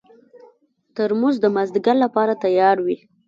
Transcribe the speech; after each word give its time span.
ترموز 0.95 1.35
د 1.41 1.45
مازدیګر 1.55 1.95
لپاره 2.05 2.33
تیار 2.43 2.77
وي. 2.85 2.97